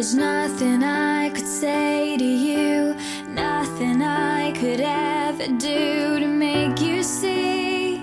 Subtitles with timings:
[0.00, 2.94] There's nothing I could say to you,
[3.34, 7.98] nothing I could ever do to make you see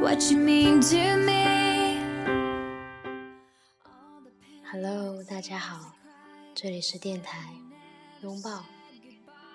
[0.00, 1.98] what you mean to me.
[4.72, 5.92] Hello，大家好，
[6.54, 7.36] 这里是电台
[8.22, 8.64] 拥抱，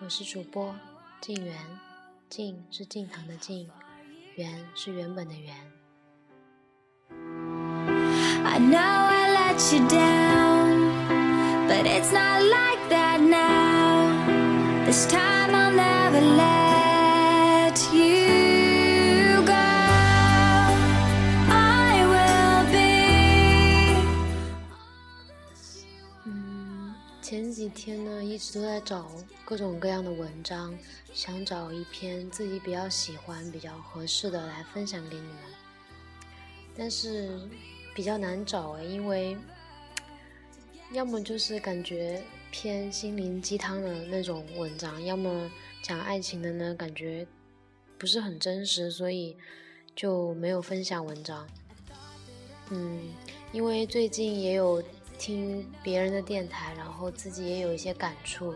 [0.02, 0.76] 我是主播
[1.20, 1.56] 静源，
[2.30, 3.68] 静是静堂的静，
[4.36, 5.56] 源是原本的源。
[8.46, 10.23] I know I let you down,
[11.84, 14.86] but it's not like that now.
[14.86, 19.54] This time I'll never let you go.
[21.52, 23.98] I will be.
[26.26, 29.06] 嗯，前几天呢，一直都在找
[29.44, 30.74] 各种各样的文章，
[31.14, 35.36] 想找一篇自己比较喜欢、比较合适的来分享给你们，
[36.78, 37.38] 但是
[37.94, 39.36] 比较难找诶，因为
[40.94, 47.26] 要么就是感觉偏心灵鸡汤的那种文章，要么讲爱情的呢，感觉
[47.98, 49.36] 不是很真实，所以
[49.96, 51.48] 就没有分享文章。
[52.70, 53.12] 嗯，
[53.52, 54.84] 因为最近也有
[55.18, 58.54] 听别人的电台，然后自己也有一些感触。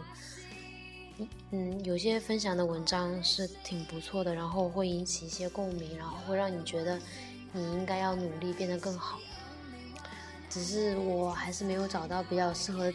[1.49, 6.99] 嗯，有些分享的文章是挺不错的，然后会引起一些共鸣，然后会让你觉得
[7.51, 9.19] 你应该要努力变得更好。
[10.57, 12.91] 只是我还是没有找到比较适合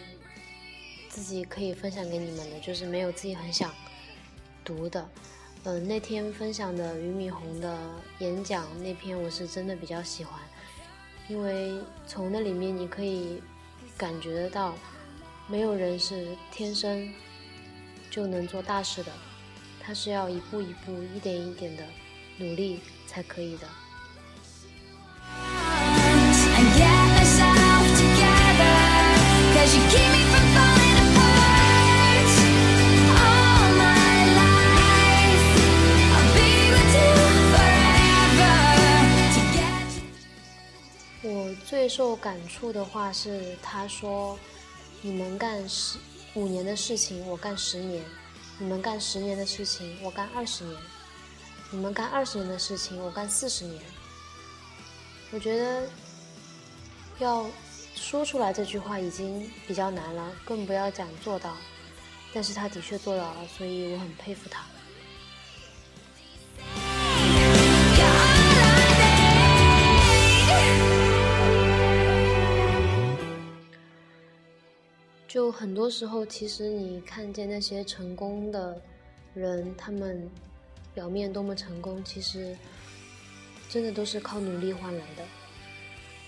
[1.08, 3.72] 自己可以分享给你们的，就是没有自己很想
[4.64, 5.08] 读的。
[5.62, 7.78] 嗯，那天分享的俞敏洪的
[8.18, 10.40] 演讲那篇，我是真的比较喜欢，
[11.28, 13.40] 因为从那里面你可以
[13.96, 14.74] 感觉得到，
[15.46, 17.14] 没有人是天生
[18.10, 19.12] 就能做大事的，
[19.80, 21.84] 他是要一步一步、一点一点的
[22.38, 23.68] 努力才可以的。
[41.94, 44.38] 受感触的话是，他说
[45.02, 45.98] ：“你们干十
[46.32, 48.02] 五年的事情，我干十年；
[48.58, 50.74] 你们干十年的事情，我干二十年；
[51.70, 53.82] 你们干二十年的事情，我干四十年。”
[55.32, 55.86] 我觉得
[57.18, 57.44] 要
[57.94, 61.54] 说出来这句话已经比较难了，更不要讲做到。
[62.32, 64.64] 但是他的确做到了，所以我很佩服他。
[75.32, 78.78] 就很多时候，其实你看见那些成功的
[79.32, 80.30] 人，他们
[80.92, 82.54] 表面多么成功，其实
[83.66, 85.24] 真的都是靠努力换来的。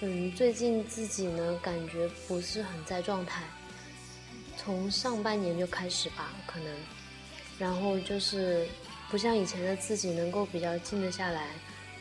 [0.00, 3.44] 嗯，最近自己呢，感觉不是很在状态，
[4.56, 6.74] 从上半年就开始吧，可能，
[7.58, 8.66] 然后就是
[9.10, 11.50] 不像以前的自己能够比较静得下来，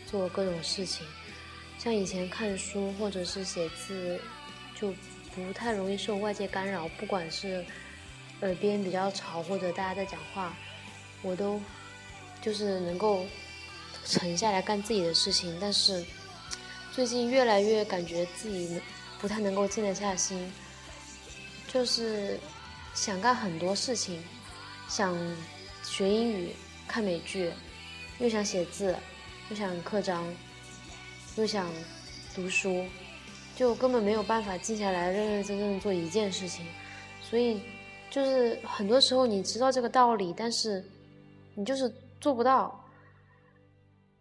[0.05, 1.05] 做各种事情，
[1.77, 4.17] 像以前看书或者是写字，
[4.73, 4.93] 就
[5.35, 7.65] 不太容易受外界干扰，不管是
[8.41, 10.55] 耳边比较吵或者大家在讲话，
[11.21, 11.61] 我都
[12.41, 13.25] 就是能够
[14.05, 15.57] 沉下来干自己的事情。
[15.59, 16.03] 但是
[16.91, 18.81] 最近越来越感觉自己
[19.19, 20.51] 不太能够静得下心，
[21.67, 22.39] 就是
[22.93, 24.23] 想干很多事情，
[24.87, 25.17] 想
[25.83, 26.55] 学英语、
[26.87, 27.51] 看美剧，
[28.19, 28.95] 又想写字，
[29.49, 30.23] 又想刻章，
[31.37, 31.71] 又想
[32.35, 32.85] 读书。
[33.55, 36.65] 就根本没有办法静下来认认真真的做一件事情，
[37.21, 37.61] 所以
[38.09, 40.83] 就是很多时候你知道这个道理，但是
[41.53, 41.87] 你就是
[42.19, 42.83] 做不到，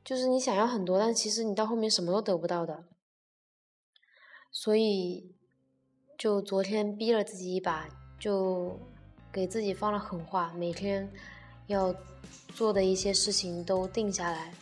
[0.04, 2.84] 就是你想要很多，但其实你到后面什么都得不到的。
[4.50, 5.34] 所以
[6.19, 7.88] 就昨天逼了自己一把，
[8.20, 8.78] 就
[9.32, 11.10] 给自己放了狠话，每天
[11.69, 11.94] 要
[12.54, 14.53] 做的一些事情都定下来，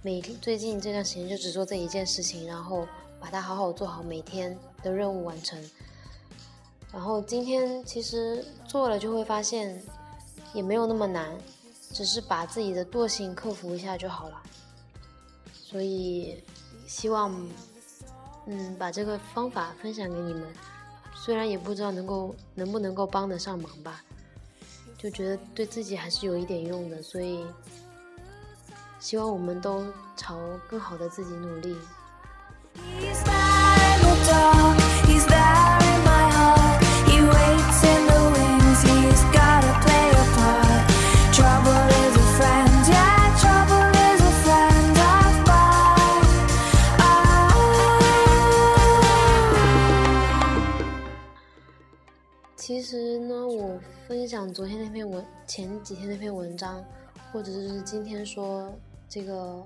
[0.00, 2.88] 每天最近这段时间就只做这一件事情，然后。
[3.24, 5.58] 把它好好做好，每天的任务完成。
[6.92, 9.82] 然后今天其实做了就会发现，
[10.52, 11.34] 也没有那么难，
[11.90, 14.42] 只是把自己的惰性克服一下就好了。
[15.54, 16.44] 所以
[16.86, 17.34] 希望，
[18.44, 20.46] 嗯，把这个方法分享给你们。
[21.14, 24.04] 虽然也不知道能够能不能够帮得上忙吧，
[24.98, 27.00] 就觉得对自己还是有一点用的。
[27.02, 27.42] 所以
[29.00, 29.82] 希望我们都
[30.14, 30.38] 朝
[30.68, 31.74] 更好的自己努力。
[52.56, 53.78] 其实呢，我
[54.08, 56.82] 分享昨天那篇文，前几天那篇文章，
[57.30, 58.72] 或者是今天说
[59.06, 59.62] 这个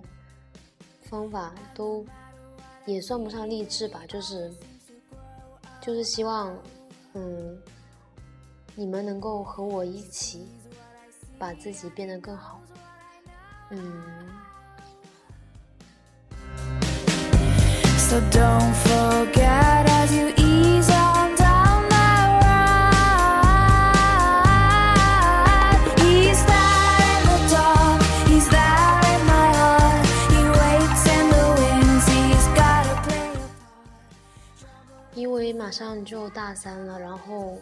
[1.02, 2.04] 方法，都
[2.94, 4.50] 也算不上励志吧，就是
[5.80, 6.56] 就是希望，
[7.14, 7.58] 嗯，
[8.74, 10.46] 你们能够和我一起
[11.38, 12.60] 把自己变得更好，
[13.70, 13.80] 嗯。
[17.98, 20.30] So don't forget as you
[35.52, 37.58] 马上就大三了，然后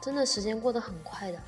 [0.00, 1.38] 真的时间过得很快的，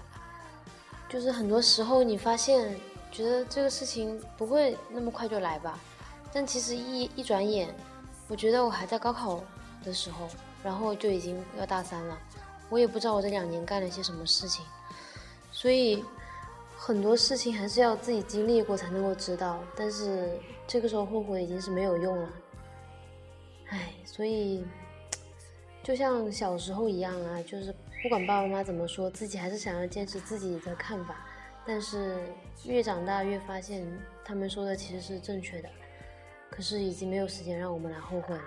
[1.08, 2.78] 就是很多时候你发现
[3.10, 5.78] 觉得这个事情不会那么快就来吧，
[6.32, 7.74] 但其实一一转眼，
[8.28, 9.42] 我觉得我还在高考
[9.84, 10.28] 的时候，
[10.62, 12.18] 然后就已经要大三了，
[12.68, 14.64] 我也不知道我这两年干了些什么事情，
[15.50, 16.04] 所以
[16.76, 22.28] 很多事情还是要自己经历过才能够知道，但是这个时候后悔已经是没有用了。
[23.72, 24.64] 唉，所以
[25.82, 31.16] 就像小时候一样啊，就是不管爸爸妈妈怎么说，自己还是想要坚持自己的看法。
[31.66, 32.18] 但是
[32.64, 33.82] 越长大越发现，
[34.22, 35.70] 他们说的其实是正确的。
[36.50, 38.42] 可是已经没有时间让我们来后悔了。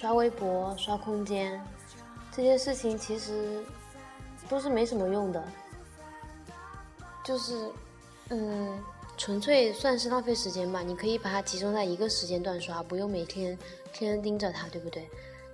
[0.00, 1.62] 刷微博、刷空间
[2.32, 3.62] 这些事情，其实
[4.48, 5.44] 都是没什么用的，
[7.22, 7.70] 就是
[8.30, 8.82] 嗯，
[9.18, 10.80] 纯粹算是浪费时间吧。
[10.80, 13.54] 你可以把它集中在一个时间段刷，不用每天
[13.92, 15.06] 天天盯着它，对不对？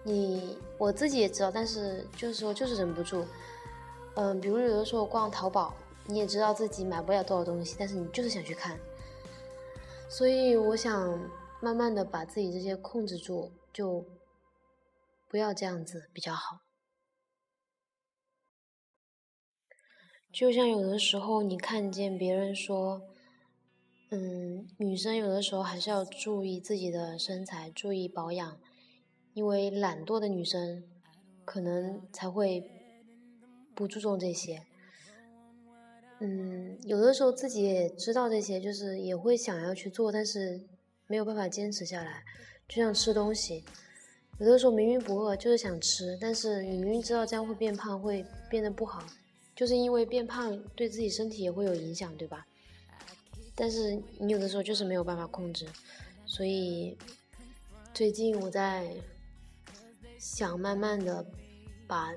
[0.04, 3.24] 你我自己也知道，但是就是说就是忍不住。
[4.14, 8.78] 嗯，比如有的时候逛淘宝，你也知道自己买不了多少东西，但是你就是想去看。
[10.08, 11.18] 所以我想
[11.58, 14.04] 慢慢的把自己这些控制住，就
[15.36, 16.62] 不要这样子比较好。
[20.32, 23.02] 就像有的时候你看见别人说，
[24.10, 28.58] 嗯，女生有的时候还是要注意自己的身材，注意保养，
[29.34, 30.82] 因为懒惰的女生
[31.44, 32.70] 可能才会
[33.74, 34.62] 不注重这些。
[36.20, 40.66] 嗯，有的时候自己也知道这些，就是也会想要去做，但是
[41.06, 42.24] 没有办法坚持下来。
[42.66, 43.66] 就像吃东西，
[44.38, 49.02] 有的时候明明不饿，就是想吃，但是你明明知道这样会变胖，会变得不好，
[49.54, 52.46] 就是因为变胖对自己身体也会有影响，对吧？
[53.54, 55.66] 但是你有的时候就是没有办法控制，
[56.26, 56.94] 所以
[57.94, 58.94] 最近我在
[60.18, 61.24] 想慢慢的
[61.86, 62.12] 把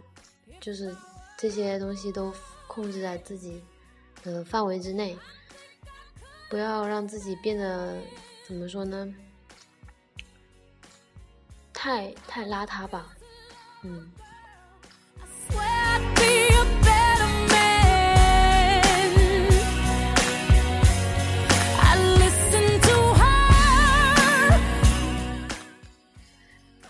[0.60, 0.94] 就是
[1.38, 2.33] 这些东西都
[2.68, 3.62] 控制在自己
[4.24, 5.18] 的范围之内，
[6.50, 7.95] 不要让自己变得
[8.45, 9.15] 怎么说呢？
[11.81, 13.15] 太太邋遢吧，
[13.83, 14.11] 嗯。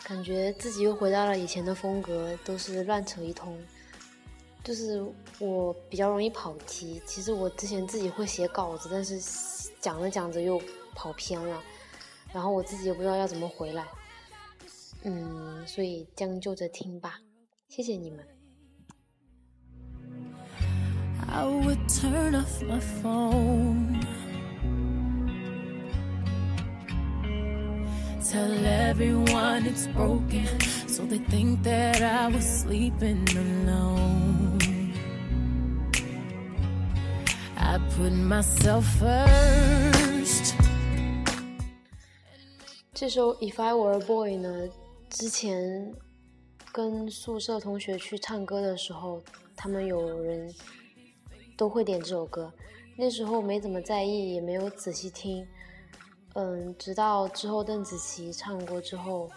[0.03, 3.55] 感觉自己又回到了以前的风格，都是乱扯一通。
[4.63, 5.05] 就是
[5.37, 9.21] 我比较容易跑题，其实我之前自己会写稿子，但是
[9.79, 10.59] 讲着讲着又
[10.95, 11.61] 跑偏了，
[12.33, 13.85] 然后我自己也不知道要怎么回来。
[15.02, 17.20] 嗯，所以将就着听吧，
[17.68, 18.24] 谢谢你们。
[21.28, 24.00] I would turn off my phone.
[28.22, 30.46] Tell everyone it's broken,
[30.88, 34.92] so they think that I was sleeping alone.
[37.56, 40.54] I put myself first.
[42.92, 44.68] 这首《If I Were a Boy》呢，
[45.09, 45.91] 之前
[46.71, 49.21] 跟宿舍同学去唱歌的时候，
[49.55, 50.53] 他们有人
[51.57, 52.53] 都会点这首歌。
[52.95, 55.47] 那时候没怎么在意，也没有仔细听。
[56.35, 59.31] 嗯，直到之后邓紫棋唱过之后，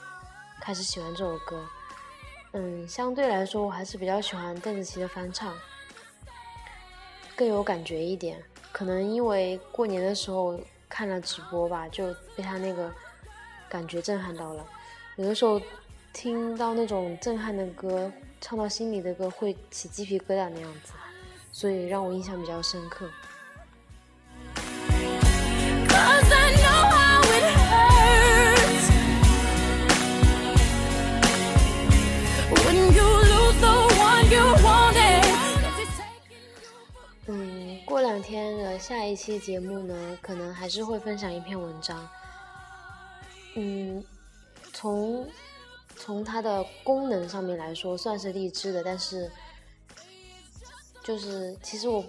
[0.61, 1.65] 开始喜欢这首歌。
[2.53, 5.57] 嗯，相对来说，我还是比较喜欢邓紫棋的翻唱，
[7.35, 8.43] 更有感觉一点。
[8.73, 12.93] 可能因为过年的时候看了直播吧，就被她那个
[13.71, 14.67] 感觉震撼到了。
[15.17, 15.61] 有的时候
[16.15, 20.93] 听到那种震撼的歌，唱到心里的歌会起鸡皮疙瘩那样子，
[21.53, 23.07] 所以让我印象比较深刻。
[37.27, 42.09] 嗯，过两天的下一期节目呢，可能还是会分享一篇文章。
[43.55, 44.03] 嗯，
[44.73, 45.29] 从
[45.97, 49.31] 从它的功能上面来说，算是励志的，但是
[51.03, 52.05] 就是其实我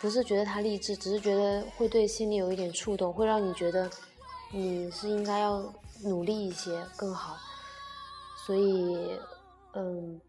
[0.00, 3.90] 不是觉得它励志，只是觉得会对心里有一点触动，会让你觉得
[4.52, 7.36] 你是应该要努力一些更好。
[8.46, 9.18] 所以，
[9.74, 10.20] 嗯，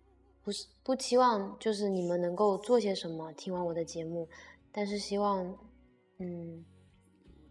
[0.44, 4.28] 不是不期望就是你们能够做些什么，听完我的节目，
[4.72, 5.58] 但是希望，
[6.20, 6.66] 嗯，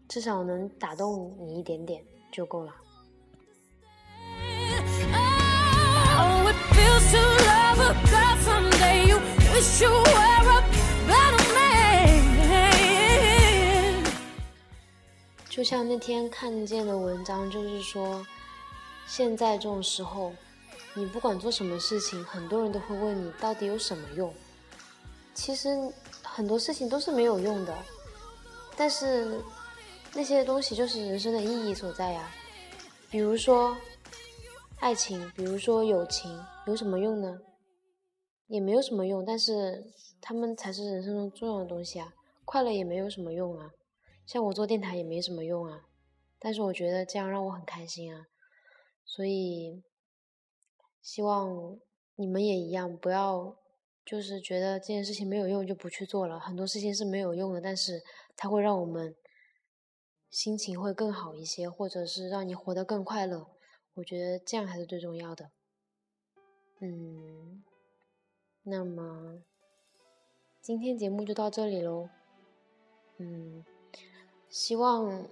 [0.07, 2.73] 至少能打动你一点点就够了。
[7.71, 9.07] Love a girl someday.
[9.07, 9.19] You
[9.53, 10.63] wish you were a
[11.07, 12.19] better man.
[15.49, 18.25] 就像那天看见的文章，就是说，
[19.07, 20.33] 现在这种时候，
[20.93, 24.33] 你不管做什么事情，很多人都会问你到底有什么用。
[25.33, 25.69] 其实
[26.23, 27.73] 很多事情都是没有用的，
[28.75, 29.39] 但是
[30.13, 32.29] 那些东西就是人生的意义所在呀。
[33.09, 33.75] 比如说
[34.79, 37.37] 爱情，比如说友情，有什么用呢？
[38.51, 39.85] 也没有什么用，但是
[40.19, 42.13] 他们才是人生中重要的东西啊。
[42.43, 43.71] 快乐也没有什么用啊。
[44.25, 45.85] 像我做电台也没什么用啊，
[46.37, 48.27] 但是我觉得这样让我很开心啊，
[49.05, 49.81] 所以
[51.01, 51.79] 希望
[52.15, 53.57] 你们也一样，不要
[54.05, 56.39] 就是觉得这件事情没有用就不去做了。
[56.39, 58.03] 很多事情是没有用的，但是
[58.35, 59.15] 它会让我们
[60.29, 63.47] 心情会更好一些，或者是让你活得更快乐。
[63.93, 65.51] 我觉得这样才是最重要的。
[66.79, 67.63] 嗯，
[68.63, 69.41] 那么
[70.61, 72.09] 今天节目就到这里喽。
[73.17, 73.65] 嗯。
[74.49, 75.29] 希望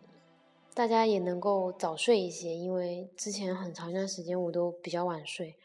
[0.73, 5.57] 大家也能够早睡一些，因为之前很长一段时间我都比较晚睡，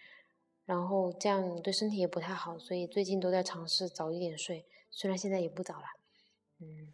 [0.65, 5.87] 然后这样对身体也不太好，所以最近都在尝试早一点睡，虽然现在也不早了。
[6.59, 6.93] 嗯，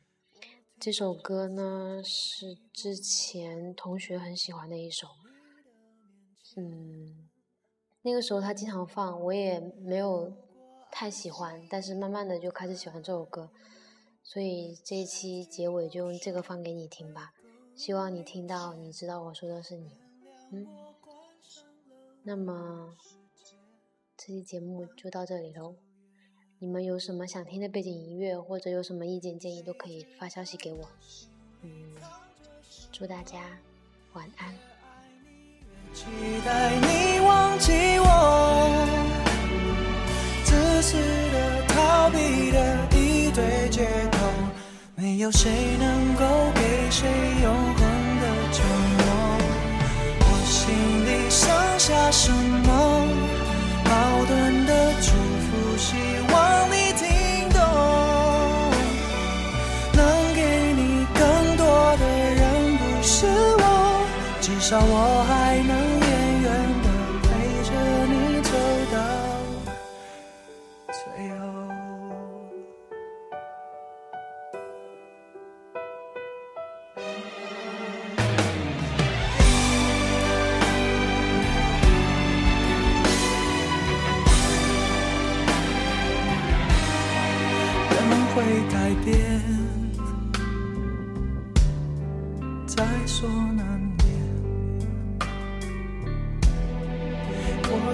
[0.79, 5.09] 这首歌呢是之前同学很喜欢的一首，
[6.57, 7.27] 嗯，
[8.03, 10.31] 那个时候他经常放，我也没有
[10.91, 13.51] 太喜欢，但是慢慢的就开始喜欢这首歌。
[14.23, 17.33] 所以这一期结尾就用这个放给你听吧，
[17.75, 19.99] 希望你听到，你知道我说的是你，
[20.53, 20.67] 嗯。
[22.23, 22.95] 那么
[24.17, 25.75] 这期节目就到这里喽，
[26.59, 30.87] 你们有什么想听的背景音乐，或者有什么意见建议，都可以发消息给我。
[31.63, 31.97] 嗯，
[32.93, 33.59] 祝大家
[34.13, 34.55] 晚安。
[35.95, 36.05] 期
[36.45, 38.10] 待你忘记我，
[42.12, 42.59] 的、逃避的
[42.97, 44.19] 一堆借口，
[44.95, 46.25] 没有谁能够
[46.55, 47.09] 给谁
[47.43, 47.81] 永恒
[48.21, 48.64] 的承
[48.99, 49.05] 诺。
[50.21, 50.59] 我心
[51.07, 51.40] 里剩
[51.79, 52.69] 下什么？
[53.85, 53.90] 矛
[54.26, 55.09] 盾的祝
[55.47, 55.88] 福，希
[56.33, 56.35] 望
[56.71, 57.05] 你听
[57.50, 57.59] 懂。
[59.93, 59.99] 能
[60.35, 60.38] 给
[60.75, 60.81] 你
[61.14, 61.21] 更
[61.57, 63.26] 多的人不是
[63.59, 63.62] 我，
[64.40, 65.90] 至少我还能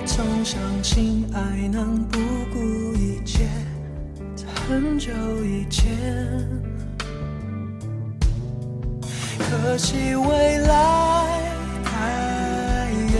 [0.07, 2.19] 曾相信爱能不
[2.53, 3.47] 顾一切，
[4.37, 5.11] 在很久
[5.45, 5.93] 以前。
[9.39, 11.41] 可惜未来
[11.85, 13.15] 太远，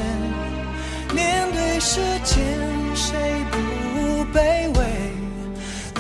[1.13, 2.37] 面对时间，
[2.95, 3.17] 谁
[3.51, 3.59] 不
[4.33, 4.81] 卑微？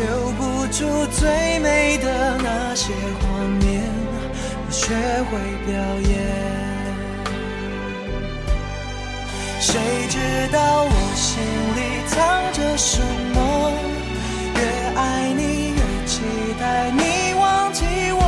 [0.01, 3.27] 留不住最美的那些画
[3.61, 3.83] 面，
[4.71, 5.75] 学会表
[6.09, 6.56] 演。
[9.69, 10.17] 谁知
[10.53, 11.43] 道我心
[11.75, 12.17] 里藏
[12.53, 13.03] 着什
[13.35, 13.73] 么？
[14.55, 14.61] 越
[14.95, 16.21] 爱你，越期
[16.61, 17.83] 待你忘记
[18.13, 18.23] 我。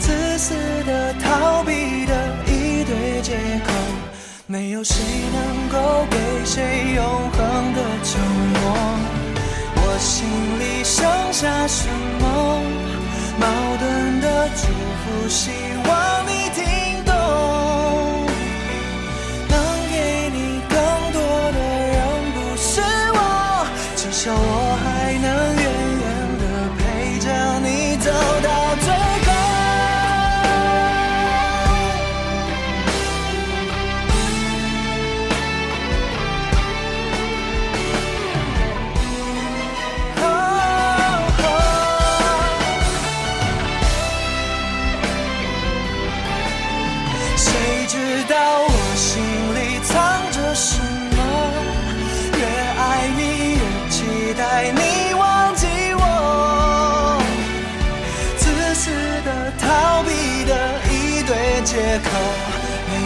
[0.00, 2.12] 自私的、逃避的
[2.46, 3.72] 一堆借口，
[4.48, 4.96] 没有谁
[5.32, 7.38] 能够给谁永恒
[7.74, 8.20] 的承
[8.54, 8.64] 诺。
[9.76, 10.26] 我心
[10.58, 11.88] 里剩下什
[12.20, 12.24] 么？
[13.38, 13.46] 矛
[13.78, 14.66] 盾的祝
[14.98, 15.75] 福，希望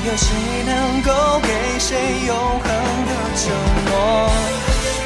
[0.03, 0.29] 有谁
[0.65, 2.65] 能够给谁永恒
[3.07, 3.43] 的承
[3.87, 3.93] 诺？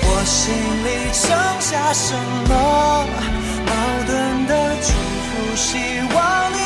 [0.07, 1.27] 我心里剩
[1.61, 2.15] 下什
[2.49, 2.53] 么？
[3.67, 3.71] 矛
[4.07, 4.89] 盾的祝
[5.27, 5.67] 福，希
[6.15, 6.17] 望
[6.53, 6.59] 你